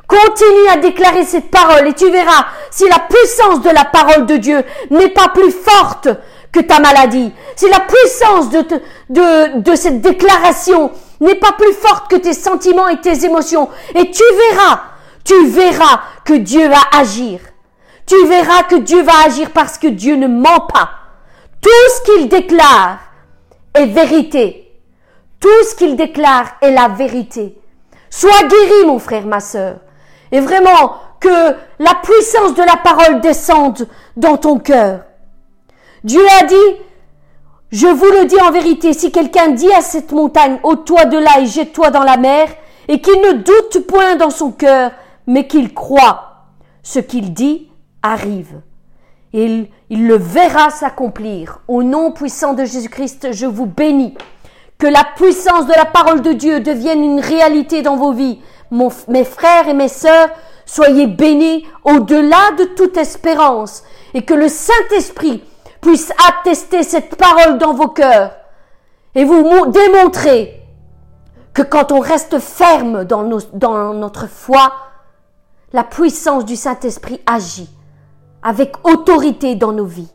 Continue 0.06 0.68
à 0.72 0.76
déclarer 0.76 1.24
cette 1.24 1.50
parole 1.50 1.88
et 1.88 1.92
tu 1.92 2.10
verras 2.10 2.46
si 2.70 2.88
la 2.88 3.00
puissance 3.00 3.60
de 3.62 3.70
la 3.70 3.84
parole 3.84 4.26
de 4.26 4.36
Dieu 4.36 4.62
n'est 4.90 5.08
pas 5.08 5.28
plus 5.28 5.50
forte 5.50 6.08
que 6.52 6.60
ta 6.60 6.78
maladie, 6.78 7.32
si 7.56 7.68
la 7.68 7.80
puissance 7.80 8.50
de, 8.50 8.64
de, 9.10 9.58
de 9.60 9.74
cette 9.74 10.00
déclaration 10.00 10.92
n'est 11.20 11.34
pas 11.34 11.52
plus 11.52 11.72
forte 11.72 12.08
que 12.10 12.16
tes 12.16 12.34
sentiments 12.34 12.88
et 12.88 13.00
tes 13.00 13.24
émotions. 13.24 13.68
Et 13.94 14.10
tu 14.10 14.22
verras, 14.50 14.80
tu 15.24 15.46
verras 15.48 16.00
que 16.24 16.34
Dieu 16.34 16.68
va 16.68 16.98
agir. 16.98 17.40
Tu 18.06 18.24
verras 18.26 18.62
que 18.64 18.76
Dieu 18.76 19.02
va 19.02 19.24
agir 19.26 19.50
parce 19.50 19.76
que 19.76 19.88
Dieu 19.88 20.14
ne 20.14 20.28
ment 20.28 20.66
pas. 20.72 20.90
Tout 21.60 21.68
ce 21.96 22.02
qu'il 22.02 22.28
déclare 22.28 22.98
est 23.74 23.86
vérité. 23.86 24.72
Tout 25.40 25.64
ce 25.68 25.74
qu'il 25.74 25.96
déclare 25.96 26.46
est 26.60 26.70
la 26.70 26.88
vérité. 26.88 27.58
Sois 28.08 28.44
guéri, 28.44 28.86
mon 28.86 29.00
frère, 29.00 29.26
ma 29.26 29.40
sœur. 29.40 29.76
Et 30.32 30.40
vraiment, 30.40 30.94
que 31.20 31.56
la 31.78 31.94
puissance 32.02 32.54
de 32.54 32.62
la 32.62 32.76
parole 32.76 33.20
descende 33.20 33.88
dans 34.16 34.36
ton 34.36 34.58
cœur. 34.58 35.00
Dieu 36.04 36.22
a 36.40 36.44
dit, 36.44 36.54
je 37.70 37.86
vous 37.86 38.06
le 38.06 38.26
dis 38.26 38.40
en 38.40 38.50
vérité, 38.50 38.92
si 38.92 39.10
quelqu'un 39.10 39.48
dit 39.48 39.72
à 39.72 39.80
cette 39.80 40.12
montagne, 40.12 40.58
ôte-toi 40.62 41.06
de 41.06 41.18
là 41.18 41.40
et 41.40 41.46
jette-toi 41.46 41.90
dans 41.90 42.04
la 42.04 42.16
mer, 42.16 42.48
et 42.88 43.00
qu'il 43.00 43.20
ne 43.20 43.32
doute 43.32 43.86
point 43.86 44.16
dans 44.16 44.30
son 44.30 44.52
cœur, 44.52 44.92
mais 45.26 45.46
qu'il 45.46 45.74
croit, 45.74 46.44
ce 46.82 47.00
qu'il 47.00 47.32
dit 47.32 47.70
arrive. 48.02 48.60
Il, 49.32 49.66
il 49.90 50.06
le 50.06 50.16
verra 50.16 50.70
s'accomplir. 50.70 51.60
Au 51.66 51.82
nom 51.82 52.12
puissant 52.12 52.54
de 52.54 52.64
Jésus-Christ, 52.64 53.32
je 53.32 53.46
vous 53.46 53.66
bénis. 53.66 54.14
Que 54.78 54.86
la 54.86 55.04
puissance 55.16 55.66
de 55.66 55.72
la 55.74 55.86
parole 55.86 56.22
de 56.22 56.32
Dieu 56.32 56.60
devienne 56.60 57.02
une 57.02 57.20
réalité 57.20 57.82
dans 57.82 57.96
vos 57.96 58.12
vies. 58.12 58.40
Mes 58.70 59.24
frères 59.24 59.68
et 59.68 59.74
mes 59.74 59.88
sœurs, 59.88 60.28
soyez 60.64 61.06
bénis 61.06 61.66
au-delà 61.84 62.52
de 62.58 62.64
toute 62.64 62.96
espérance, 62.96 63.84
et 64.14 64.24
que 64.24 64.34
le 64.34 64.48
Saint-Esprit 64.48 65.44
puisse 65.80 66.12
attester 66.28 66.82
cette 66.82 67.16
parole 67.16 67.58
dans 67.58 67.74
vos 67.74 67.88
cœurs 67.88 68.32
et 69.14 69.24
vous 69.24 69.66
démontrer 69.66 70.62
que 71.54 71.62
quand 71.62 71.92
on 71.92 72.00
reste 72.00 72.38
ferme 72.38 73.04
dans, 73.04 73.38
dans 73.54 73.94
notre 73.94 74.26
foi, 74.28 74.72
la 75.72 75.84
puissance 75.84 76.44
du 76.44 76.56
Saint-Esprit 76.56 77.20
agit 77.26 77.70
avec 78.42 78.86
autorité 78.86 79.54
dans 79.54 79.72
nos 79.72 79.86
vies. 79.86 80.12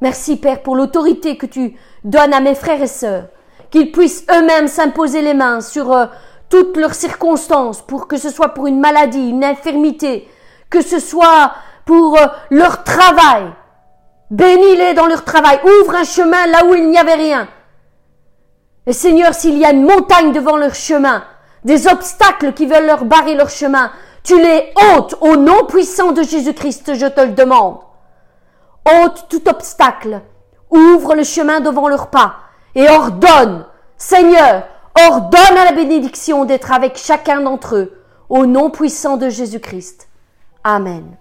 Merci 0.00 0.36
Père 0.36 0.62
pour 0.62 0.76
l'autorité 0.76 1.36
que 1.36 1.46
tu 1.46 1.76
donnes 2.04 2.34
à 2.34 2.40
mes 2.40 2.54
frères 2.54 2.82
et 2.82 2.86
sœurs, 2.86 3.28
qu'ils 3.70 3.92
puissent 3.92 4.26
eux-mêmes 4.30 4.68
s'imposer 4.68 5.22
les 5.22 5.34
mains 5.34 5.60
sur 5.60 5.92
euh, 5.92 6.06
toutes 6.48 6.76
leurs 6.76 6.94
circonstances, 6.94 7.82
pour 7.82 8.08
que 8.08 8.16
ce 8.16 8.30
soit 8.30 8.50
pour 8.50 8.66
une 8.66 8.80
maladie, 8.80 9.30
une 9.30 9.44
infirmité, 9.44 10.28
que 10.70 10.80
ce 10.80 10.98
soit 10.98 11.52
pour 11.84 12.18
euh, 12.18 12.26
leur 12.50 12.84
travail, 12.84 13.52
Bénis-les 14.30 14.94
dans 14.94 15.06
leur 15.06 15.24
travail. 15.24 15.60
Ouvre 15.64 15.94
un 15.94 16.04
chemin 16.04 16.46
là 16.46 16.64
où 16.64 16.74
il 16.74 16.90
n'y 16.90 16.98
avait 16.98 17.14
rien. 17.14 17.48
Et 18.86 18.92
Seigneur, 18.92 19.34
s'il 19.34 19.58
y 19.58 19.64
a 19.64 19.70
une 19.70 19.84
montagne 19.84 20.32
devant 20.32 20.56
leur 20.56 20.74
chemin, 20.74 21.24
des 21.64 21.86
obstacles 21.88 22.52
qui 22.52 22.66
veulent 22.66 22.86
leur 22.86 23.04
barrer 23.04 23.34
leur 23.34 23.50
chemin, 23.50 23.90
tu 24.22 24.40
les 24.40 24.72
ôtes 24.94 25.16
au 25.20 25.36
nom 25.36 25.64
puissant 25.66 26.12
de 26.12 26.22
Jésus-Christ, 26.22 26.94
je 26.94 27.06
te 27.06 27.20
le 27.20 27.32
demande. 27.32 27.78
Ôte 28.84 29.26
tout 29.28 29.48
obstacle. 29.48 30.20
Ouvre 30.70 31.14
le 31.14 31.22
chemin 31.22 31.60
devant 31.60 31.88
leurs 31.88 32.08
pas 32.08 32.36
et 32.74 32.88
ordonne, 32.90 33.64
Seigneur, 33.96 34.64
ordonne 34.96 35.58
à 35.58 35.64
la 35.64 35.72
bénédiction 35.72 36.44
d'être 36.44 36.72
avec 36.72 36.96
chacun 36.96 37.40
d'entre 37.40 37.76
eux, 37.76 38.02
au 38.28 38.46
nom 38.46 38.70
puissant 38.70 39.16
de 39.16 39.28
Jésus-Christ. 39.28 40.08
Amen. 40.64 41.16